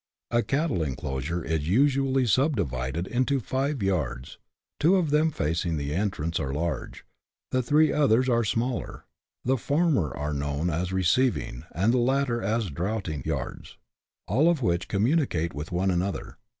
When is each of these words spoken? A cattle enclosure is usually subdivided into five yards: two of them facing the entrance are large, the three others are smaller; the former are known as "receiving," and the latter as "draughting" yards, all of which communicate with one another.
A 0.31 0.41
cattle 0.41 0.81
enclosure 0.81 1.43
is 1.43 1.69
usually 1.69 2.25
subdivided 2.25 3.05
into 3.05 3.39
five 3.39 3.83
yards: 3.83 4.39
two 4.79 4.95
of 4.95 5.11
them 5.11 5.29
facing 5.29 5.77
the 5.77 5.93
entrance 5.93 6.39
are 6.39 6.51
large, 6.51 7.05
the 7.51 7.61
three 7.61 7.93
others 7.93 8.27
are 8.27 8.43
smaller; 8.43 9.05
the 9.45 9.57
former 9.57 10.11
are 10.17 10.33
known 10.33 10.71
as 10.71 10.91
"receiving," 10.91 11.65
and 11.75 11.93
the 11.93 11.99
latter 11.99 12.41
as 12.41 12.71
"draughting" 12.71 13.21
yards, 13.27 13.77
all 14.27 14.49
of 14.49 14.63
which 14.63 14.87
communicate 14.87 15.53
with 15.53 15.71
one 15.71 15.91
another. 15.91 16.39